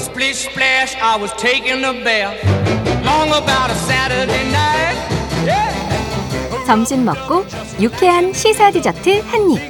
Splish 0.00 0.48
splash, 0.48 0.96
I 0.96 1.16
was 1.20 1.30
taking 1.34 1.84
a 1.84 1.92
bath. 1.92 2.34
Long 3.04 3.28
about 3.28 3.70
a 3.70 3.74
Saturday 3.74 4.44
night. 4.50 4.96
Yeah. 5.44 6.64
점심 6.66 7.04
먹고 7.04 7.44
유쾌한 7.80 8.32
시사 8.32 8.70
디저트 8.70 9.20
한 9.26 9.50
입. 9.50 9.60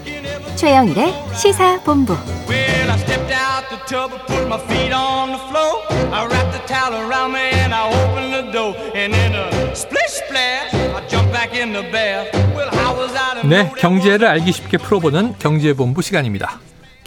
최영일의 0.57 1.15
시사 1.35 1.81
본부. 1.83 2.17
Well, 2.49 2.91
I 2.91 2.97
stepped 2.99 3.33
out 3.35 3.69
the 3.71 3.79
tub 3.87 4.13
and 4.13 4.23
put 4.27 4.47
my 4.47 4.59
feet 4.69 4.93
on 4.93 5.33
the 5.33 5.43
floor. 5.49 5.83
I 6.13 6.27
wrapped 6.27 6.53
the 6.53 6.63
towel 6.67 6.95
around 6.95 7.33
me 7.33 7.51
and 7.51 7.75
I 7.75 7.91
opened 7.91 8.33
the 8.33 8.53
door. 8.53 8.75
And 8.95 9.13
in 9.13 9.35
a 9.35 9.75
splish 9.75 10.23
splash, 10.27 10.73
I 10.75 11.07
jumped 11.09 11.33
back 11.33 11.55
in 11.55 11.73
the 11.73 11.83
bath. 11.91 12.31
Well, 12.55 12.71
how 12.71 12.95
was 12.95 13.13
I 13.17 13.43
to 13.43 13.49
네, 13.49 13.71
경제를 13.79 14.29
알기 14.29 14.53
쉽게 14.53 14.79
풀어보는 14.79 15.37
경제본부 15.39 16.03
시간입니다. 16.03 16.61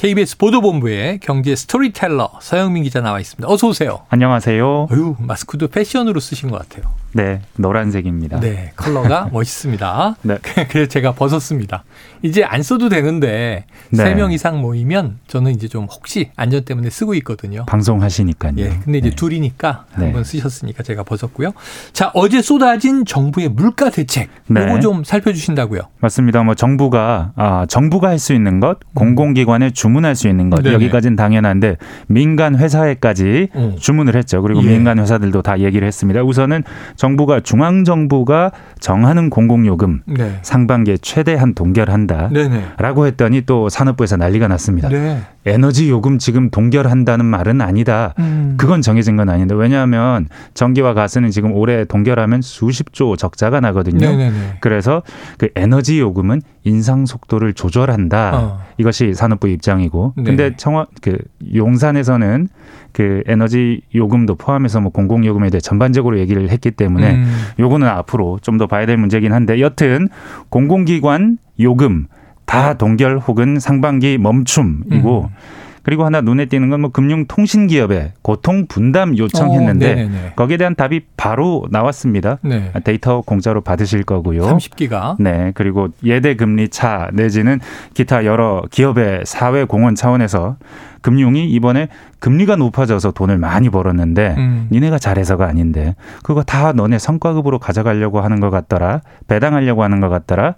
KBS 0.04 0.38
보도본부의 0.38 1.20
경제 1.20 1.56
스토리텔러 1.56 2.32
서영민 2.42 2.84
기자 2.84 3.00
나와 3.00 3.22
있습니다. 3.22 3.48
어서 3.50 3.70
오세요. 3.70 4.02
안녕하세요. 4.10 4.89
어유 4.92 5.16
마스크도 5.18 5.70
패션으로 5.70 6.20
쓰신 6.20 6.52
것 6.52 6.57
같아요. 6.57 6.94
네, 7.14 7.42
노란색입니다. 7.58 8.40
네, 8.40 8.72
컬러가 8.76 9.30
멋있습니다. 9.34 10.16
네. 10.24 10.38
그래서 10.70 10.90
제가 10.90 11.14
벗었습니다. 11.14 11.84
이제 12.24 12.44
안 12.44 12.64
써도 12.64 12.89
되는데 12.89 13.66
네. 13.92 13.98
세명 13.98 14.32
이상 14.32 14.62
모이면 14.62 15.20
저는 15.28 15.52
이제 15.52 15.68
좀 15.68 15.86
혹시 15.86 16.32
안전 16.36 16.64
때문에 16.66 16.89
쓰고 16.89 17.14
있거든요. 17.16 17.66
방송하시니까요. 17.68 18.54
예, 18.58 18.80
근데 18.84 18.98
이제 19.00 19.10
네. 19.10 19.16
둘이니까 19.16 19.86
네. 19.98 20.06
한번 20.06 20.24
쓰셨으니까 20.24 20.82
제가 20.84 21.04
벗었고요. 21.04 21.52
자, 21.92 22.10
어제 22.16 22.42
쏟아진 22.42 23.06
정부의 23.06 23.50
물가 23.50 23.89
대책 23.89 24.30
네. 24.48 24.61
요거 24.64 24.80
좀 24.80 25.04
살펴주신다고요. 25.04 25.82
맞습니다. 26.00 26.42
뭐 26.44 26.56
정부가 26.56 27.34
아, 27.36 27.66
정부가 27.70 28.10
할 28.10 28.24
수 28.24 28.34
있는 28.34 28.61
것, 28.61 28.78
공공기관에 28.94 29.72
주문할 29.72 30.16
수 30.16 30.30
있는 30.30 30.50
것 30.50 30.60
음. 30.60 30.64
네네. 30.64 30.75
여기까지는 30.75 31.18
당연한데 31.18 31.75
민간 32.08 32.56
회사에까지 32.56 33.50
음. 33.56 33.75
주문을 33.78 34.16
했죠. 34.16 34.42
그리고 34.42 34.64
예. 34.64 34.67
민간 34.67 34.98
회사들도 34.98 35.42
다 35.42 35.59
얘기를 35.59 35.86
했습니다. 35.86 36.23
우선은 36.23 36.64
정부가 37.03 37.41
중앙 37.41 37.83
정부가 37.83 38.53
정하는 38.79 39.29
공공요금 39.29 40.03
네. 40.05 40.39
상반기에 40.41 40.95
최대한 41.01 41.53
동결한다. 41.53 42.29
네네. 42.29 42.63
라고 42.77 43.07
했더니 43.07 43.41
또 43.41 43.67
산업부에서 43.67 44.15
난리가 44.15 44.47
났습니다. 44.47 44.87
네. 44.87 45.19
에너지 45.45 45.89
요금 45.89 46.17
지금 46.17 46.49
동결한다는 46.49 47.25
말은 47.25 47.59
아니다. 47.59 48.13
음. 48.19 48.55
그건 48.57 48.81
정해진 48.81 49.17
건 49.17 49.27
아닌데 49.27 49.53
왜냐하면 49.53 50.29
전기와 50.53 50.93
가스는 50.93 51.31
지금 51.31 51.51
올해 51.51 51.83
동결하면 51.83 52.41
수십조 52.41 53.17
적자가 53.17 53.59
나거든요. 53.59 54.09
네네네. 54.09 54.57
그래서 54.61 55.03
그 55.37 55.49
에너지 55.57 55.99
요금은 55.99 56.41
인상 56.63 57.05
속도를 57.05 57.53
조절한다. 57.53 58.31
어. 58.33 58.59
이것이 58.77 59.13
산업부 59.13 59.49
입장이고. 59.49 60.13
네. 60.15 60.23
근데 60.23 60.55
청와 60.55 60.87
그 61.01 61.17
용산에서는 61.53 62.47
그 62.93 63.23
에너지 63.25 63.81
요금도 63.93 64.35
포함해서 64.35 64.79
뭐 64.79 64.91
공공 64.91 65.25
요금에 65.25 65.49
대해 65.49 65.59
전반적으로 65.59 66.19
얘기를 66.19 66.49
했기 66.49 66.71
때문에 66.71 66.92
음. 67.02 67.33
요거는 67.59 67.88
앞으로 67.88 68.39
좀 68.41 68.58
더 68.58 68.67
봐야 68.67 68.86
될 68.86 68.97
문제긴 68.97 69.33
한데 69.33 69.59
여튼 69.59 70.09
공공기관 70.49 71.38
요금 71.59 72.05
다 72.45 72.75
동결 72.75 73.17
혹은 73.17 73.59
상반기 73.59 74.17
멈춤이고 74.19 75.21
음. 75.23 75.36
그리고 75.83 76.05
하나 76.05 76.21
눈에 76.21 76.45
띄는 76.45 76.69
건 76.69 76.80
뭐 76.81 76.91
금융통신기업에 76.91 78.14
고통 78.21 78.67
분담 78.67 79.11
어, 79.11 79.16
요청했는데 79.17 79.95
네네네. 79.95 80.33
거기에 80.36 80.58
대한 80.58 80.75
답이 80.75 81.02
바로 81.17 81.66
나왔습니다. 81.71 82.38
네. 82.41 82.71
데이터 82.83 83.21
공짜로 83.21 83.61
받으실 83.61 84.03
거고요. 84.03 84.44
30기가. 84.44 85.16
네, 85.19 85.52
그리고 85.55 85.89
예대 86.03 86.36
금리 86.36 86.69
차 86.69 87.09
내지는 87.14 87.59
기타 87.94 88.23
여러 88.25 88.61
기업의 88.71 89.23
사회 89.25 89.64
공헌 89.66 89.95
차원에서 89.95 90.58
금융이 91.03 91.49
이번에 91.49 91.89
금리가 92.19 92.55
높아져서 92.55 93.11
돈을 93.11 93.37
많이 93.37 93.69
벌었는데 93.69 94.35
음. 94.37 94.67
니네가 94.71 94.97
잘해서가 94.97 95.45
아닌데 95.45 95.95
그거 96.23 96.41
다 96.41 96.71
너네 96.71 96.97
성과급으로 96.97 97.59
가져가려고 97.59 98.21
하는 98.21 98.39
것 98.39 98.49
같더라 98.49 99.01
배당하려고 99.27 99.83
하는 99.83 99.99
것 99.99 100.09
같더라 100.09 100.55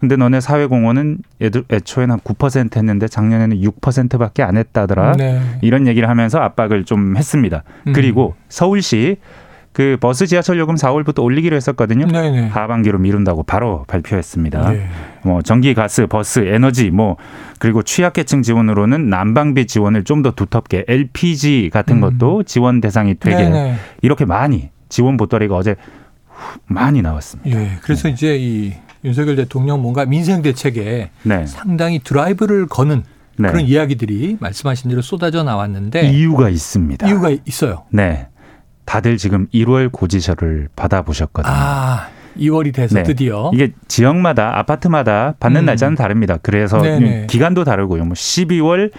근데 0.00 0.16
너네 0.16 0.40
사회 0.40 0.66
공헌은 0.66 1.18
애들 1.42 1.64
애초에는 1.70 2.12
한 2.12 2.20
9% 2.20 2.76
했는데 2.76 3.08
작년에는 3.08 3.60
6%밖에 3.60 4.42
안 4.42 4.56
했다더라 4.56 5.12
네. 5.16 5.40
이런 5.60 5.86
얘기를 5.88 6.08
하면서 6.08 6.38
압박을 6.38 6.84
좀 6.84 7.16
했습니다 7.16 7.64
음. 7.88 7.92
그리고 7.92 8.34
서울시 8.48 9.16
그 9.72 9.96
버스 10.00 10.26
지하철 10.26 10.58
요금 10.58 10.74
4월부터 10.74 11.22
올리기로 11.22 11.54
했었거든요 11.54 12.06
네네. 12.06 12.48
하반기로 12.48 12.98
미룬다고 12.98 13.42
바로 13.44 13.84
발표했습니다. 13.86 14.70
네. 14.72 14.88
뭐 15.22 15.40
전기, 15.42 15.72
가스, 15.74 16.06
버스, 16.06 16.40
에너지 16.40 16.90
뭐 16.90 17.16
그리고 17.60 17.82
취약계층 17.82 18.42
지원으로는 18.42 19.08
난방비 19.08 19.66
지원을 19.66 20.04
좀 20.04 20.22
더 20.22 20.32
두텁게 20.32 20.84
LPG 20.88 21.70
같은 21.72 21.96
음. 21.96 22.00
것도 22.00 22.42
지원 22.42 22.80
대상이 22.80 23.14
되게 23.20 23.36
네네. 23.36 23.76
이렇게 24.02 24.24
많이 24.24 24.70
지원 24.88 25.16
보따리가 25.16 25.54
어제 25.54 25.76
후- 26.28 26.58
많이 26.66 27.00
나왔습니다. 27.02 27.60
예. 27.60 27.70
그래서 27.82 28.08
이제 28.08 28.36
이 28.36 28.72
윤석열 29.04 29.36
대통령 29.36 29.80
뭔가 29.80 30.04
민생 30.06 30.42
대책에 30.42 31.10
네. 31.22 31.46
상당히 31.46 32.00
드라이브를 32.00 32.66
거는 32.66 33.04
네. 33.38 33.48
그런 33.48 33.64
이야기들이 33.64 34.38
말씀하신 34.40 34.90
대로 34.90 35.02
쏟아져 35.02 35.44
나왔는데 35.44 36.08
이유가 36.10 36.48
있습니다. 36.48 37.06
이유가 37.06 37.30
있어요. 37.46 37.84
네. 37.92 38.26
다들 38.88 39.18
지금 39.18 39.46
1월 39.52 39.92
고지서를 39.92 40.68
받아보셨거든요. 40.74 41.54
아, 41.54 42.08
2월이 42.38 42.72
돼서 42.72 42.94
네. 42.94 43.02
드디어 43.02 43.50
이게 43.52 43.72
지역마다 43.86 44.58
아파트마다 44.58 45.34
받는 45.38 45.64
음. 45.64 45.66
날짜는 45.66 45.94
다릅니다. 45.94 46.38
그래서 46.40 46.80
네네. 46.80 47.26
기간도 47.28 47.64
다르고요. 47.64 48.06
뭐 48.06 48.14
12월 48.14 48.90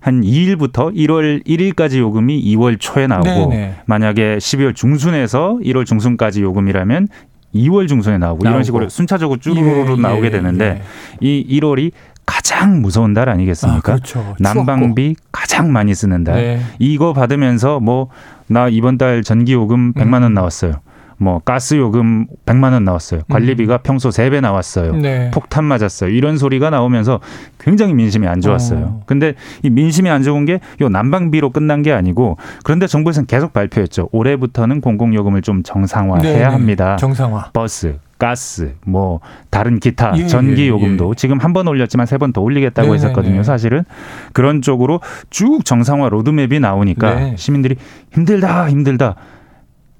한 0.00 0.20
2일부터 0.20 0.94
1월 0.94 1.46
1일까지 1.46 1.96
요금이 1.96 2.44
2월 2.56 2.76
초에 2.78 3.06
나오고 3.06 3.48
네네. 3.48 3.76
만약에 3.86 4.36
12월 4.36 4.74
중순에서 4.76 5.60
1월 5.64 5.86
중순까지 5.86 6.42
요금이라면 6.42 7.08
2월 7.54 7.88
중순에 7.88 8.18
나오고, 8.18 8.44
나오고. 8.44 8.50
이런 8.50 8.64
식으로 8.64 8.90
순차적으로 8.90 9.40
쭈루루 9.40 9.96
예, 9.96 10.02
나오게 10.02 10.26
예, 10.26 10.30
되는데 10.30 10.82
예. 11.22 11.26
이 11.26 11.58
1월이 11.58 11.92
가장 12.26 12.82
무서운 12.82 13.14
달 13.14 13.30
아니겠습니까? 13.30 13.92
아, 13.92 13.96
그렇죠. 13.96 14.36
난방비 14.38 15.16
가장 15.48 15.72
많이 15.72 15.94
쓰는 15.94 16.24
달. 16.24 16.34
네. 16.36 16.60
이거 16.78 17.12
받으면서 17.14 17.80
뭐 17.80 18.08
나 18.50 18.66
이번 18.68 18.96
달 18.96 19.22
전기 19.22 19.52
요금 19.52 19.92
100만 19.92 20.14
원 20.22 20.24
음. 20.24 20.34
나왔어요. 20.34 20.76
뭐 21.18 21.38
가스 21.44 21.74
요금 21.74 22.26
100만 22.46 22.72
원 22.72 22.84
나왔어요. 22.84 23.20
관리비가 23.28 23.78
평소 23.78 24.08
3배 24.08 24.40
나왔어요. 24.40 24.94
네. 24.96 25.30
폭탄 25.34 25.64
맞았어요. 25.64 26.08
이런 26.08 26.38
소리가 26.38 26.70
나오면서 26.70 27.20
굉장히 27.58 27.92
민심이 27.92 28.26
안 28.26 28.40
좋았어요. 28.40 28.84
어. 28.84 29.02
근데 29.04 29.34
이 29.62 29.68
민심이 29.68 30.08
안 30.08 30.22
좋은 30.22 30.46
게 30.46 30.60
요 30.80 30.88
난방비로 30.88 31.50
끝난 31.50 31.82
게 31.82 31.92
아니고 31.92 32.38
그런데 32.64 32.86
정부에서는 32.86 33.26
계속 33.26 33.52
발표했죠. 33.52 34.08
올해부터는 34.12 34.80
공공 34.80 35.14
요금을 35.14 35.42
좀 35.42 35.62
정상화해야 35.62 36.22
네네. 36.22 36.44
합니다. 36.44 36.96
정상화. 36.96 37.50
버스, 37.52 37.98
가스, 38.18 38.74
뭐 38.84 39.20
다른 39.50 39.78
기타 39.78 40.12
예, 40.18 40.26
전기 40.26 40.62
예, 40.64 40.68
요금도 40.68 41.10
예. 41.10 41.14
지금 41.16 41.38
한 41.38 41.52
번 41.52 41.68
올렸지만 41.68 42.06
세 42.06 42.18
번 42.18 42.32
더 42.32 42.40
올리겠다고 42.40 42.88
네네네. 42.88 42.96
했었거든요. 43.08 43.42
사실은 43.44 43.84
그런 44.32 44.60
쪽으로 44.60 45.00
쭉 45.30 45.64
정상화 45.64 46.08
로드맵이 46.08 46.58
나오니까 46.60 47.14
네. 47.14 47.34
시민들이 47.36 47.76
힘들다 48.12 48.68
힘들다. 48.70 49.14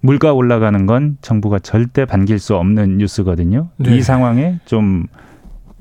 물가 0.00 0.32
올라가는 0.32 0.86
건 0.86 1.16
정부가 1.22 1.58
절대 1.58 2.04
반길 2.04 2.38
수 2.38 2.54
없는 2.56 2.98
뉴스거든요. 2.98 3.68
네. 3.78 3.96
이 3.96 4.02
상황에 4.02 4.58
좀 4.64 5.06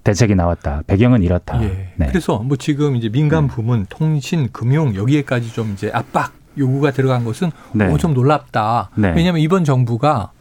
대책이 0.03 0.35
나왔다. 0.35 0.83
배경은 0.87 1.21
이렇다. 1.23 1.61
예. 1.63 1.89
네. 1.97 2.07
그래서 2.07 2.39
뭐 2.39 2.55
지금 2.57 2.95
이제 2.95 3.09
민간 3.09 3.47
부문, 3.47 3.85
통신, 3.89 4.49
금융 4.51 4.95
여기에까지 4.95 5.51
좀 5.53 5.71
이제 5.73 5.91
압박 5.93 6.31
요구가 6.57 6.91
들어간 6.91 7.23
것은 7.25 7.51
네. 7.73 7.85
어, 7.85 7.97
좀 7.97 8.13
놀랍다. 8.13 8.89
네. 8.95 9.13
왜냐하면 9.15 9.41
이번 9.41 9.63
정부가 9.63 10.31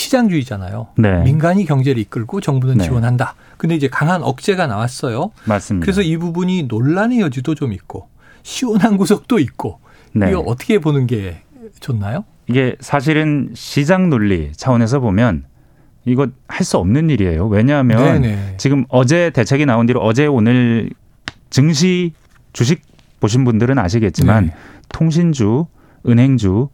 시장주의잖아요. 0.00 0.88
네. 0.96 1.22
민간이 1.22 1.64
경제를 1.64 2.00
이끌고 2.02 2.40
정부는 2.40 2.78
네. 2.78 2.84
지원한다. 2.84 3.34
근데 3.58 3.74
이제 3.74 3.88
강한 3.88 4.22
억제가 4.22 4.66
나왔어요. 4.66 5.30
맞습니다. 5.44 5.84
그래서 5.84 6.00
이 6.02 6.16
부분이 6.16 6.64
논란의 6.64 7.20
여지도 7.20 7.54
좀 7.54 7.72
있고 7.72 8.08
시원한 8.42 8.96
구석도 8.96 9.38
있고 9.38 9.80
네. 10.12 10.30
이거 10.30 10.40
어떻게 10.40 10.78
보는 10.78 11.06
게 11.06 11.42
좋나요? 11.80 12.24
이게 12.48 12.74
사실은 12.80 13.50
시장 13.54 14.08
논리 14.10 14.52
차원에서 14.52 15.00
보면 15.00 15.44
이거 16.06 16.28
할 16.48 16.64
수 16.64 16.78
없는 16.78 17.10
일이에요. 17.10 17.46
왜냐하면 17.48 18.22
네네. 18.22 18.54
지금 18.56 18.86
어제 18.88 19.30
대책이 19.30 19.66
나온 19.66 19.86
뒤로 19.86 20.00
어제 20.00 20.26
오늘 20.26 20.90
증시 21.50 22.12
주식 22.52 22.82
보신 23.20 23.44
분들은 23.44 23.78
아시겠지만 23.78 24.46
네. 24.46 24.54
통신주, 24.88 25.66
은행주 26.08 26.68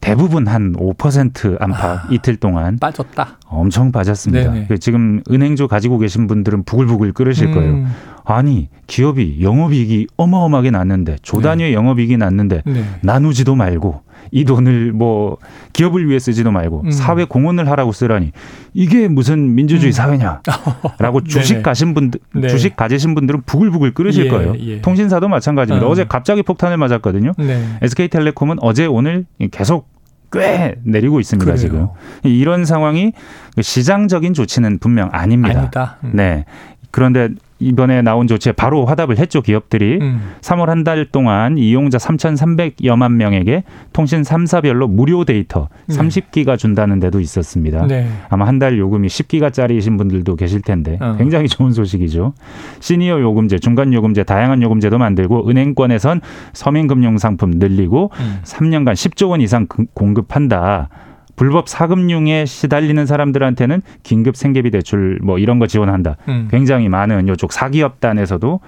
대부분 0.00 0.46
한 0.46 0.72
5% 0.74 1.60
안팎 1.60 1.84
아. 1.84 2.08
이틀 2.10 2.36
동안 2.36 2.78
빠졌다. 2.78 3.38
엄청 3.46 3.90
빠졌습니다. 3.90 4.52
네네. 4.52 4.66
그 4.68 4.78
지금 4.78 5.22
은행주 5.30 5.68
가지고 5.68 5.98
계신 5.98 6.26
분들은 6.26 6.64
부글부글 6.64 7.12
끓으실 7.12 7.52
거예요. 7.52 7.72
음, 7.72 7.86
아니 8.24 8.68
기업이 8.86 9.38
영업이익이 9.40 10.08
어마어마하게 10.16 10.70
났는데 10.70 11.16
조 11.22 11.40
단위의 11.40 11.74
영업이익이 11.74 12.16
났는데 12.16 12.62
네. 12.64 12.84
나누지도 13.02 13.54
말고 13.56 14.02
이 14.30 14.44
돈을 14.44 14.92
뭐 14.92 15.38
기업을 15.72 16.08
위해 16.08 16.18
쓰지도 16.18 16.50
말고 16.50 16.82
음. 16.86 16.90
사회 16.90 17.24
공헌을 17.24 17.68
하라고 17.70 17.92
쓰라니 17.92 18.32
이게 18.74 19.08
무슨 19.08 19.54
민주주의 19.54 19.92
사회냐라고 19.92 21.24
주식. 21.28 21.62
가신 21.62 21.94
분들 21.94 22.20
네. 22.34 22.48
주식 22.48 22.76
가지신 22.76 23.14
분들은 23.14 23.42
부글부글 23.46 23.94
끓으실 23.94 24.26
예, 24.26 24.30
거예요. 24.30 24.54
예. 24.58 24.80
통신사도 24.80 25.28
마찬가지입니다. 25.28 25.86
어. 25.86 25.90
어제 25.90 26.04
갑자기 26.04 26.42
폭탄을 26.42 26.76
맞았거든요. 26.76 27.32
네. 27.38 27.64
SK텔레콤은 27.82 28.58
어제 28.60 28.86
오늘 28.86 29.26
계속 29.50 29.88
꽤 30.32 30.74
내리고 30.82 31.20
있습니다. 31.20 31.44
그래요. 31.52 31.56
지금 31.56 31.88
이런 32.24 32.64
상황이 32.64 33.12
시장적인 33.60 34.34
조치는 34.34 34.78
분명 34.78 35.08
아닙니다. 35.12 35.58
아니다. 35.60 35.96
음. 36.04 36.10
네. 36.14 36.44
그런데 36.90 37.30
이번에 37.58 38.02
나온 38.02 38.26
조치에 38.26 38.52
바로 38.52 38.84
화답을 38.84 39.18
했죠 39.18 39.40
기업들이. 39.40 39.98
음. 40.00 40.20
3월 40.42 40.66
한 40.66 40.84
달 40.84 41.06
동안 41.10 41.56
이용자 41.58 41.98
3,300여만 41.98 43.12
명에게 43.12 43.64
통신 43.92 44.22
3사별로 44.22 44.88
무료 44.90 45.24
데이터 45.24 45.68
네. 45.86 45.96
30기가 45.96 46.58
준다는 46.58 47.00
데도 47.00 47.18
있었습니다. 47.20 47.86
네. 47.86 48.06
아마 48.28 48.46
한 48.46 48.58
달 48.58 48.78
요금이 48.78 49.08
10기가짜리이신 49.08 49.98
분들도 49.98 50.36
계실 50.36 50.60
텐데 50.62 50.98
어. 51.00 51.14
굉장히 51.18 51.48
좋은 51.48 51.72
소식이죠. 51.72 52.34
시니어 52.80 53.20
요금제, 53.20 53.58
중간 53.58 53.92
요금제, 53.92 54.24
다양한 54.24 54.62
요금제도 54.62 54.96
만들고 54.98 55.48
은행권에선 55.48 56.20
서민금융 56.52 57.18
상품 57.18 57.50
늘리고 57.52 58.10
음. 58.20 58.38
3년간 58.44 58.92
10조 58.94 59.30
원 59.30 59.40
이상 59.40 59.66
금- 59.66 59.86
공급한다. 59.94 60.88
불법 61.36 61.68
사금융에 61.68 62.46
시달리는 62.46 63.04
사람들한테는 63.06 63.82
긴급 64.02 64.36
생계비 64.36 64.70
대출 64.70 65.18
뭐 65.22 65.38
이런 65.38 65.58
거 65.58 65.66
지원한다. 65.66 66.16
음. 66.28 66.48
굉장히 66.50 66.88
많은 66.88 67.28
요쪽 67.28 67.52
사기업단에서도 67.52 68.60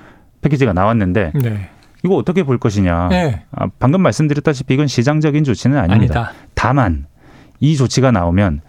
패키지가 0.42 0.74
나왔는데 0.74 1.32
네. 1.34 1.70
이거 2.04 2.14
어떻게 2.14 2.42
볼 2.42 2.58
것이냐. 2.58 3.08
네. 3.08 3.42
아, 3.50 3.66
방금 3.78 4.02
말씀드렸다시피 4.02 4.74
이건 4.74 4.86
시장적인 4.86 5.44
조치는 5.44 5.78
아닙니다. 5.78 6.20
아니다. 6.20 6.32
다만 6.54 7.06
이 7.58 7.76
조치가 7.76 8.12
나오면 8.12 8.60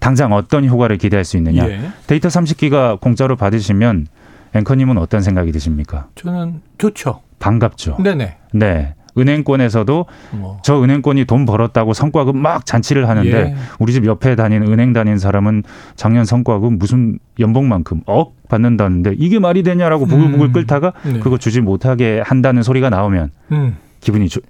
당장 0.00 0.32
어떤 0.32 0.66
효과를 0.66 0.98
기대할 0.98 1.24
수 1.24 1.38
있느냐. 1.38 1.66
예. 1.66 1.80
데이터 2.06 2.28
30기가 2.28 3.00
공짜로 3.00 3.36
받으시면 3.36 4.06
앵커님은 4.54 4.98
어떤 4.98 5.22
생각이 5.22 5.50
드십니까? 5.52 6.08
저는 6.14 6.60
좋죠. 6.76 7.20
반갑죠. 7.38 7.96
네네. 8.02 8.36
네. 8.52 8.94
은행권에서도 9.16 10.06
뭐. 10.32 10.58
저 10.62 10.82
은행권이 10.82 11.24
돈 11.24 11.46
벌었다고 11.46 11.92
성과급 11.92 12.36
막 12.36 12.66
잔치를 12.66 13.08
하는데 13.08 13.30
예. 13.30 13.54
우리 13.78 13.92
집 13.92 14.06
옆에 14.06 14.36
다니는 14.36 14.66
은행 14.72 14.92
다니는 14.92 15.18
사람은 15.18 15.62
작년 15.96 16.24
성과급 16.24 16.74
무슨 16.74 17.18
연봉만큼 17.38 18.02
억 18.06 18.34
받는다는데 18.48 19.14
이게 19.18 19.38
말이 19.38 19.62
되냐라고 19.62 20.06
부글부글 20.06 20.46
음. 20.48 20.52
끓다가 20.52 20.92
네. 21.04 21.18
그거 21.20 21.38
주지 21.38 21.60
못하게 21.60 22.22
한다는 22.24 22.62
소리가 22.62 22.90
나오면 22.90 23.30
음. 23.52 23.76
기분이 24.00 24.28
좋, 24.28 24.42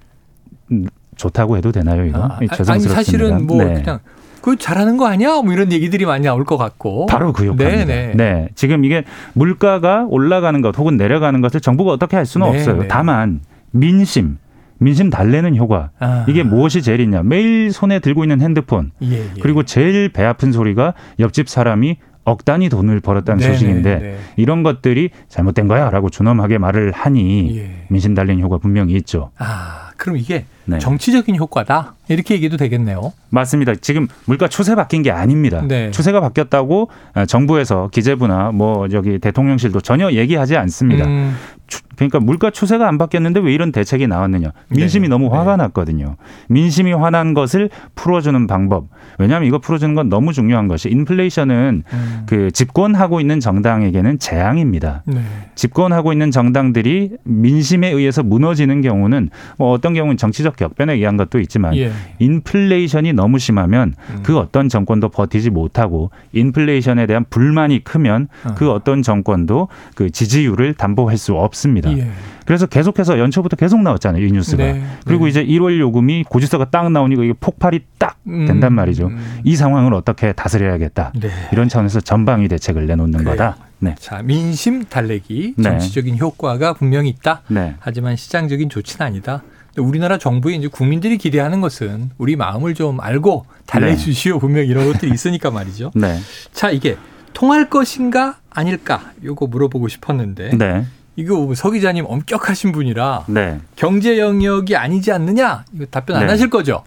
음, 0.71 0.85
좋다고 1.15 1.57
해도 1.57 1.71
되나요 1.71 2.05
이거? 2.05 2.19
아, 2.19 2.37
이 2.41 2.47
아니 2.47 2.47
죄송스럽습니다. 2.49 2.95
사실은 2.95 3.47
뭐 3.47 3.63
네. 3.63 3.73
그냥 3.75 3.99
그 4.41 4.57
잘하는 4.57 4.97
거 4.97 5.07
아니야? 5.07 5.41
뭐 5.41 5.53
이런 5.53 5.71
얘기들이 5.71 6.05
많이 6.05 6.25
나올 6.25 6.43
것 6.45 6.55
같고. 6.57 7.07
바로 7.07 7.33
그 7.33 7.45
효과입니다. 7.45 7.85
네네. 7.85 8.13
네, 8.15 8.49
지금 8.53 8.85
이게 8.85 9.03
물가가 9.33 10.05
올라가는 10.07 10.61
것 10.61 10.77
혹은 10.77 10.97
내려가는 10.97 11.41
것을 11.41 11.61
정부가 11.61 11.91
어떻게 11.91 12.15
할 12.15 12.27
수는 12.27 12.51
네, 12.51 12.59
없어요. 12.59 12.81
네. 12.83 12.87
다만 12.87 13.39
민심, 13.71 14.37
민심 14.77 15.09
달래는 15.09 15.55
효과 15.55 15.91
아. 15.99 16.25
이게 16.27 16.43
무엇이 16.43 16.81
제일 16.81 16.99
있냐? 16.99 17.23
매일 17.23 17.71
손에 17.71 17.99
들고 17.99 18.23
있는 18.23 18.41
핸드폰 18.41 18.91
예, 19.01 19.19
예. 19.35 19.39
그리고 19.41 19.63
제일 19.63 20.09
배 20.09 20.23
아픈 20.23 20.51
소리가 20.51 20.93
옆집 21.19 21.49
사람이 21.49 21.97
억 22.25 22.43
단위 22.43 22.69
돈을 22.69 22.99
벌었다는 23.01 23.39
네네, 23.39 23.53
소식인데 23.53 23.95
네. 23.99 24.17
이런 24.35 24.63
것들이 24.63 25.11
잘못된 25.29 25.67
거야라고 25.67 26.09
준엄하게 26.09 26.57
말을 26.57 26.91
하니 26.91 27.57
예. 27.57 27.85
민심 27.89 28.15
달리는 28.15 28.43
효과 28.43 28.57
분명히 28.57 28.93
있죠. 28.95 29.31
아, 29.37 29.91
그럼 29.95 30.17
이게 30.17 30.45
네. 30.65 30.79
정치적인 30.79 31.35
효과다. 31.35 31.93
이렇게 32.07 32.35
얘기도 32.35 32.57
되겠네요. 32.57 33.13
맞습니다. 33.29 33.73
지금 33.75 34.07
물가 34.25 34.47
추세 34.47 34.75
바뀐 34.75 35.01
게 35.01 35.11
아닙니다. 35.11 35.63
네. 35.67 35.89
추세가 35.91 36.19
바뀌었다고 36.21 36.89
어, 37.15 37.25
정부에서 37.25 37.89
기재부나 37.91 38.51
뭐 38.51 38.87
저기 38.89 39.17
대통령실도 39.19 39.81
전혀 39.81 40.11
얘기하지 40.11 40.55
않습니다. 40.57 41.05
음, 41.05 41.35
추- 41.67 41.81
그러니까 41.95 42.19
물가 42.19 42.51
추세가 42.51 42.87
안 42.87 42.97
바뀌었는데 42.97 43.39
왜 43.39 43.53
이런 43.53 43.71
대책이 43.71 44.05
나왔느냐? 44.07 44.51
민심이 44.69 45.03
네. 45.07 45.09
너무 45.09 45.33
화가 45.33 45.55
네. 45.57 45.63
났거든요. 45.63 46.15
민심이 46.49 46.91
화난 46.93 47.33
것을 47.33 47.69
풀어주는 47.95 48.45
방법. 48.47 48.87
왜냐하면 49.17 49.47
이거 49.47 49.57
풀어주는 49.59 49.95
건 49.95 50.09
너무 50.09 50.33
중요한 50.33 50.67
것이 50.67 50.89
인플레이션은 50.89 51.83
음. 51.91 52.23
그 52.27 52.51
집권하고 52.51 53.19
있는 53.21 53.39
정당에게는 53.39 54.19
재앙입니다. 54.19 55.03
네. 55.05 55.21
집권하고 55.55 56.11
있는 56.11 56.29
정당들이 56.31 57.11
민심에 57.23 57.89
의해서 57.89 58.21
무너지는 58.23 58.81
경우는 58.81 59.29
뭐 59.57 59.71
어떤 59.71 59.93
경우는 59.93 60.17
정치적 60.17 60.54
격변에 60.55 60.93
의한 60.93 61.17
것도 61.17 61.39
있지만 61.39 61.75
예. 61.75 61.91
인플레이션이 62.19 63.13
너무 63.13 63.39
심하면 63.39 63.93
음. 64.11 64.19
그 64.23 64.37
어떤 64.37 64.69
정권도 64.69 65.09
버티지 65.09 65.49
못하고 65.49 66.11
인플레이션에 66.33 67.05
대한 67.07 67.25
불만이 67.29 67.83
크면 67.83 68.27
어. 68.45 68.55
그 68.55 68.71
어떤 68.71 69.01
정권도 69.01 69.67
그 69.95 70.09
지지율을 70.09 70.73
담보할 70.73 71.17
수 71.17 71.33
없습니다. 71.33 71.95
예. 71.97 72.09
그래서 72.45 72.67
계속해서 72.67 73.19
연초부터 73.19 73.55
계속 73.55 73.81
나왔잖아요 73.81 74.23
이 74.23 74.31
뉴스가. 74.31 74.63
네. 74.63 74.83
그리고 75.05 75.25
네. 75.25 75.31
이제 75.31 75.45
1월 75.45 75.79
요금이 75.79 76.25
고지서가 76.29 76.65
딱 76.65 76.91
나오니까 76.91 77.23
이게 77.23 77.33
폭발이 77.39 77.81
딱 77.97 78.17
음. 78.27 78.45
된단 78.45 78.73
말이죠. 78.73 79.07
음. 79.07 79.39
이 79.43 79.55
상황을 79.55 79.93
어떻게 79.93 80.31
다스려야겠다. 80.33 81.13
네. 81.19 81.29
이런 81.51 81.67
차원에서 81.67 82.01
전방위 82.01 82.47
대책을 82.47 82.85
내놓는 82.85 83.19
그래요. 83.19 83.31
거다. 83.31 83.57
네. 83.79 83.95
자, 83.99 84.21
민심 84.21 84.85
달래기 84.85 85.55
네. 85.57 85.63
정치적인 85.63 86.17
효과가 86.17 86.73
분명히 86.73 87.09
있다. 87.09 87.41
네. 87.47 87.75
하지만 87.79 88.15
시장적인 88.15 88.69
조치는 88.69 89.05
아니다. 89.05 89.43
우리나라 89.77 90.17
정부에 90.17 90.55
이제 90.55 90.67
국민들이 90.67 91.17
기대하는 91.17 91.61
것은 91.61 92.11
우리 92.17 92.35
마음을 92.35 92.73
좀 92.73 92.99
알고 92.99 93.45
달래주시오. 93.65 94.39
분명히 94.39 94.67
이런 94.67 94.91
것들이 94.91 95.11
있으니까 95.11 95.51
말이죠. 95.51 95.91
네. 95.95 96.17
자, 96.53 96.69
이게 96.69 96.97
통할 97.33 97.69
것인가 97.69 98.37
아닐까? 98.49 99.11
요거 99.23 99.47
물어보고 99.47 99.87
싶었는데 99.87 100.51
네. 100.57 100.85
이거 101.17 101.53
서 101.55 101.71
기자님 101.71 102.05
엄격하신 102.07 102.71
분이라 102.71 103.25
네. 103.27 103.59
경제 103.75 104.19
영역이 104.19 104.75
아니지 104.75 105.11
않느냐? 105.11 105.65
이거 105.73 105.85
답변 105.89 106.17
안 106.17 106.25
네. 106.25 106.29
하실 106.29 106.49
거죠? 106.49 106.83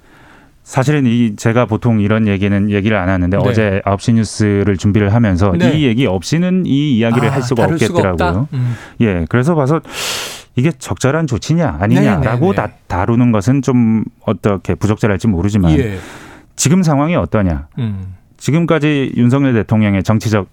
사실은 0.65 1.07
이 1.07 1.35
제가 1.35 1.65
보통 1.65 2.01
이런 2.01 2.29
얘기는 2.29 2.71
얘기를 2.71 2.99
안 2.99 3.09
하는데 3.09 3.39
네. 3.39 3.43
어제 3.43 3.81
9시 3.87 4.13
뉴스를 4.15 4.77
준비를 4.77 5.15
하면서 5.15 5.51
네. 5.59 5.79
이 5.79 5.87
얘기 5.87 6.05
없이는 6.05 6.65
이 6.67 6.99
이야기를 6.99 7.31
아, 7.31 7.33
할 7.33 7.43
수가 7.43 7.65
없겠더라고요. 7.65 8.11
없다? 8.11 8.47
음. 8.53 8.77
예. 9.01 9.25
그래서 9.31 9.55
봐서 9.55 9.81
이게 10.59 10.73
적절한 10.73 11.29
조치냐 11.29 11.79
아니냐라고 11.81 12.47
네, 12.47 12.51
네, 12.51 12.57
다, 12.57 12.67
네. 12.67 12.73
다루는 12.89 13.31
것은 13.31 13.63
좀 13.63 14.03
어떻게 14.25 14.75
부적절할지 14.75 15.29
모르지만 15.29 15.71
예. 15.79 15.99
지금 16.57 16.83
상황이 16.83 17.15
어떠냐. 17.15 17.69
음. 17.79 18.17
지금까지 18.39 19.13
윤석열 19.17 19.55
대통령의 19.55 20.03
정치적 20.03 20.49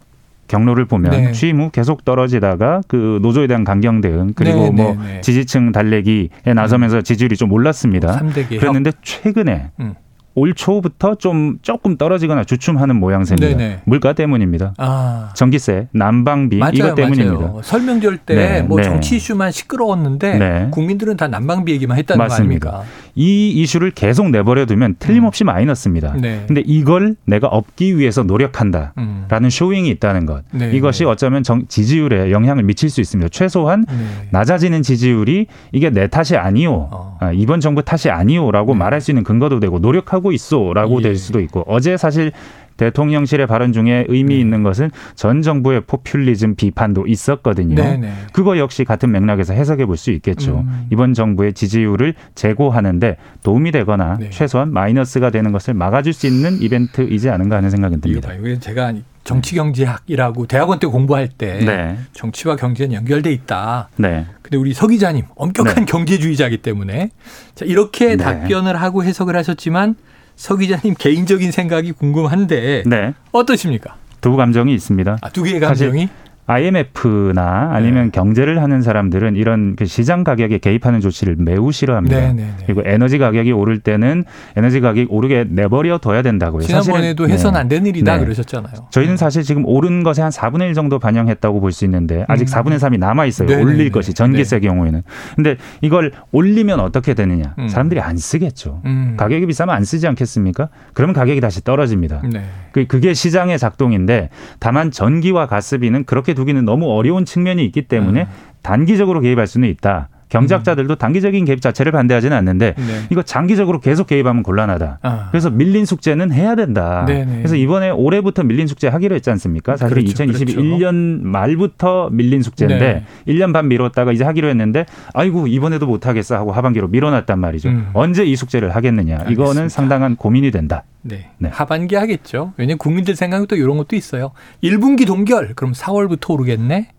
경로를 0.47 0.85
보면 0.85 1.09
네. 1.09 1.31
취임 1.31 1.59
후 1.59 1.71
계속 1.71 2.05
떨어지다가 2.05 2.81
그 2.87 3.17
노조에 3.23 3.47
대한 3.47 3.63
강경 3.63 4.01
대응 4.01 4.33
그리고 4.35 4.65
네, 4.65 4.69
뭐 4.69 4.93
네, 4.93 5.13
네. 5.15 5.21
지지층 5.21 5.71
달래기에 5.71 6.53
나서면서 6.53 7.01
지지율이 7.01 7.35
좀 7.35 7.51
올랐습니다. 7.51 8.21
그랬는데 8.47 8.91
최근에 9.01 9.71
음. 9.79 9.95
올 10.37 10.53
초부터 10.53 11.15
좀 11.15 11.57
조금 11.61 11.97
떨어지거나 11.97 12.43
주춤하는 12.43 12.97
모양새입니다. 12.97 13.57
네네. 13.57 13.81
물가 13.85 14.11
때문입니다. 14.13 14.73
아. 14.77 15.31
전기세, 15.33 15.87
난방비 15.91 16.57
맞아요, 16.57 16.71
이것 16.73 16.95
때문입니다. 16.95 17.39
맞아요. 17.47 17.61
설명절 17.63 18.17
때 18.17 18.35
네, 18.35 18.61
뭐 18.61 18.77
네. 18.77 18.83
정치 18.83 19.15
이슈만 19.15 19.51
시끄러웠는데 19.51 20.37
네. 20.37 20.67
국민들은 20.71 21.15
다 21.15 21.29
난방비 21.29 21.71
얘기만 21.71 21.97
했다는 21.97 22.17
맞습니다. 22.17 22.69
거 22.69 22.75
아닙니까? 22.77 22.95
이 23.15 23.49
이슈를 23.51 23.91
계속 23.91 24.29
내버려 24.29 24.65
두면 24.65 24.95
틀림없이 24.99 25.45
마이너스입니다. 25.45 26.15
네. 26.19 26.43
근데 26.47 26.61
이걸 26.65 27.15
내가 27.25 27.47
업기 27.47 27.97
위해서 27.97 28.23
노력한다. 28.23 28.91
음. 28.97 29.25
라는 29.29 29.49
쇼잉이 29.49 29.89
있다는 29.91 30.25
것. 30.25 30.43
네, 30.51 30.71
이것이 30.73 31.03
네. 31.05 31.09
어쩌면 31.09 31.43
정- 31.43 31.65
지지율에 31.67 32.31
영향을 32.31 32.63
미칠 32.63 32.89
수 32.89 32.99
있습니다. 32.99 33.29
최소한 33.29 33.85
네. 33.87 34.27
낮아지는 34.31 34.81
지지율이 34.83 35.47
이게 35.71 35.89
내 35.89 36.07
탓이 36.07 36.35
아니오. 36.35 36.89
어. 36.91 37.17
아, 37.21 37.31
이번 37.31 37.61
정부 37.61 37.81
탓이 37.81 38.09
아니오라고 38.09 38.73
네. 38.73 38.79
말할 38.79 38.99
수 38.99 39.11
있는 39.11 39.23
근거도 39.23 39.61
되고 39.61 39.79
노력하고 39.79 40.24
있어라고 40.31 40.99
예. 40.99 41.03
될 41.03 41.15
수도 41.15 41.39
있고 41.39 41.63
어제 41.67 41.97
사실 41.97 42.31
대통령실의 42.77 43.47
발언 43.47 43.71
중에 43.71 44.05
의미 44.09 44.35
네. 44.35 44.41
있는 44.41 44.63
것은 44.63 44.91
전 45.15 45.41
정부의 45.41 45.81
포퓰리즘 45.87 46.55
비판도 46.55 47.07
있었거든요. 47.07 47.75
네네. 47.75 48.11
그거 48.33 48.57
역시 48.57 48.83
같은 48.83 49.11
맥락에서 49.11 49.53
해석해 49.53 49.85
볼 49.85 49.95
수 49.95 50.11
있겠죠. 50.11 50.65
음. 50.67 50.87
이번 50.91 51.13
정부의 51.13 51.53
지지율을 51.53 52.15
제고하는데 52.35 53.15
도움이 53.43 53.71
되거나 53.71 54.17
네. 54.19 54.29
최소한 54.29 54.73
마이너스가 54.73 55.29
되는 55.29 55.53
것을 55.53 55.73
막아줄 55.73 56.11
수 56.11 56.27
있는 56.27 56.61
이벤트이지 56.61 57.29
않은가 57.29 57.55
하는 57.55 57.69
생각은 57.69 57.99
이거 57.99 58.19
듭니다. 58.19 58.33
이게 58.33 58.59
제가 58.59 58.93
정치경제학이라고 59.23 60.45
대학원 60.47 60.79
때 60.79 60.87
공부할 60.87 61.29
때 61.29 61.59
네. 61.65 61.97
정치와 62.11 62.57
경제는 62.57 62.93
연결돼 62.93 63.31
있다. 63.31 63.87
네. 63.95 64.25
근데 64.41 64.57
우리 64.57 64.73
서 64.73 64.87
기자님 64.87 65.23
엄격한 65.35 65.75
네. 65.75 65.85
경제주의자이기 65.85 66.57
때문에 66.57 67.11
자, 67.55 67.65
이렇게 67.65 68.17
네. 68.17 68.17
답변을 68.17 68.75
하고 68.75 69.03
해석을 69.03 69.35
하셨지만 69.37 69.95
서 70.35 70.55
기자님 70.55 70.95
개인적인 70.97 71.51
생각이 71.51 71.91
궁금한데 71.93 72.83
네. 72.85 73.13
어떠십니까? 73.31 73.95
두 74.21 74.35
감정이 74.35 74.73
있습니다. 74.73 75.17
아, 75.21 75.29
두 75.29 75.43
개의 75.43 75.59
감정이 75.59 76.09
IMF나 76.47 77.71
아니면 77.73 78.05
네. 78.05 78.11
경제를 78.11 78.61
하는 78.61 78.81
사람들은 78.81 79.35
이런 79.35 79.75
그 79.75 79.85
시장 79.85 80.23
가격에 80.23 80.59
개입하는 80.59 81.01
조치를 81.01 81.35
매우 81.39 81.71
싫어합니다. 81.71 82.15
네, 82.19 82.27
네, 82.33 82.33
네. 82.43 82.53
그리고 82.65 82.81
에너지 82.85 83.17
가격이 83.17 83.51
오를 83.51 83.79
때는 83.79 84.23
에너지 84.55 84.79
가격이 84.79 85.07
오르게 85.09 85.45
내버려 85.49 85.97
둬야 85.97 86.21
된다고요. 86.21 86.61
지난번에도 86.61 87.25
네. 87.27 87.35
안 87.55 87.67
되는 87.67 87.85
일이다 87.87 88.17
네. 88.17 88.23
그러셨잖아요. 88.23 88.73
저희는 88.91 89.17
사실 89.17 89.43
지금 89.43 89.65
오른 89.65 90.03
것에 90.03 90.21
한 90.21 90.29
4분의 90.31 90.67
1 90.69 90.73
정도 90.73 90.99
반영했다고 90.99 91.59
볼 91.61 91.71
수 91.75 91.83
있는데 91.85 92.23
아직 92.29 92.43
음. 92.47 92.53
4분의 92.53 92.77
3이 92.79 92.99
남아 92.99 93.25
있어요. 93.25 93.59
올릴 93.59 93.91
것이 93.91 94.13
전기세 94.13 94.59
경우에는. 94.61 95.01
근데 95.35 95.57
이걸 95.81 96.11
올리면 96.31 96.79
어떻게 96.79 97.13
되느냐? 97.13 97.53
음. 97.59 97.67
사람들이 97.67 97.99
안 97.99 98.15
쓰겠죠. 98.17 98.81
음. 98.85 99.15
가격이 99.17 99.45
비싸면 99.47 99.75
안 99.75 99.83
쓰지 99.83 100.07
않겠습니까? 100.07 100.69
그러면 100.93 101.13
가격이 101.15 101.41
다시 101.41 101.61
떨어집니다. 101.63 102.21
네. 102.31 102.43
그- 102.71 102.85
그게 102.87 103.13
시장의 103.13 103.57
작동인데 103.59 104.29
다만 104.59 104.91
전기와 104.91 105.47
가스비는 105.47 106.05
그렇게 106.05 106.33
두기는 106.35 106.63
너무 106.65 106.91
어려운 106.91 107.25
측면이 107.25 107.65
있기 107.65 107.87
때문에 107.87 108.23
음. 108.23 108.27
단기적으로 108.61 109.21
개입할 109.21 109.47
수는 109.47 109.69
있다. 109.69 110.09
경제학자들도 110.29 110.95
단기적인 110.95 111.45
개입 111.45 111.61
자체를 111.61 111.91
반대하지는 111.91 112.35
않는데 112.35 112.73
네. 112.77 112.83
이거 113.09 113.21
장기적으로 113.21 113.79
계속 113.79 114.07
개입하면 114.07 114.43
곤란하다. 114.43 114.99
아. 115.01 115.27
그래서 115.31 115.49
밀린 115.49 115.85
숙제는 115.85 116.31
해야 116.31 116.55
된다. 116.55 117.05
네네. 117.05 117.37
그래서 117.37 117.55
이번에 117.55 117.89
올해부터 117.89 118.43
밀린 118.43 118.67
숙제 118.67 118.87
하기로 118.87 119.15
했지 119.15 119.29
않습니까? 119.29 119.77
사실 119.77 119.95
그렇죠, 119.95 120.23
2021년 120.23 121.21
말부터 121.21 122.09
밀린 122.11 122.41
숙제인데 122.41 123.05
네. 123.25 123.33
1년 123.33 123.53
반 123.53 123.67
미뤘다가 123.67 124.11
이제 124.11 124.23
하기로 124.23 124.47
했는데 124.49 124.85
아이고 125.13 125.47
이번에도 125.47 125.85
못 125.85 126.07
하겠어 126.07 126.35
하고 126.35 126.51
하반기로 126.51 126.87
밀어놨단 126.87 127.39
말이죠. 127.39 127.69
음. 127.69 127.89
언제 127.93 128.25
이 128.25 128.35
숙제를 128.35 128.75
하겠느냐? 128.75 129.13
알겠습니다. 129.19 129.43
이거는 129.43 129.69
상당한 129.69 130.15
고민이 130.15 130.51
된다. 130.51 130.83
네. 131.01 131.29
네. 131.37 131.49
하반기 131.49 131.95
하겠죠. 131.95 132.53
왜냐면 132.57 132.79
국민들 132.79 133.15
생각에 133.15 133.45
또 133.45 133.55
이런 133.55 133.77
것도 133.77 133.95
있어요. 133.95 134.31
1분기 134.63 135.05
동결 135.05 135.53
그럼 135.55 135.73
4월부터 135.73 136.31
오르겠네. 136.31 136.89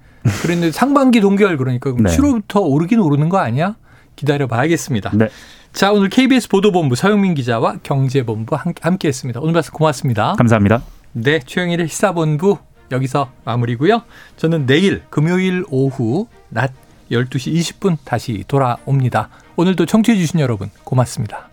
그런데 0.43 0.71
상반기 0.73 1.21
동결 1.21 1.57
그러니까 1.57 1.93
그럼 1.93 2.05
네. 2.05 2.17
7월부터 2.17 2.63
오르긴 2.63 3.01
오르는 3.01 3.29
거 3.29 3.39
아니야? 3.39 3.77
기다려 4.17 4.47
봐야겠습니다. 4.47 5.13
네. 5.15 5.29
자, 5.73 5.93
오늘 5.93 6.09
KBS 6.09 6.49
보도본부 6.49 6.95
서영민 6.97 7.35
기자와 7.35 7.79
경제본부 7.83 8.57
함께 8.81 9.09
했습니다. 9.09 9.41
오늘 9.41 9.53
말씀 9.53 9.73
고맙습니다. 9.75 10.35
감사합니다. 10.39 10.83
네, 11.13 11.41
최영일의 11.45 11.89
시사본부 11.89 12.59
여기서 12.93 13.31
마무리고요. 13.45 14.03
저는 14.37 14.67
내일 14.67 15.03
금요일 15.11 15.65
오후 15.71 16.29
낮 16.49 16.73
12시 17.11 17.55
20분 17.55 17.99
다시 18.05 18.45
돌아옵니다. 18.49 19.29
오늘도 19.57 19.87
청취해 19.87 20.17
주신 20.17 20.41
여러분 20.41 20.71
고맙습니다. 20.85 21.49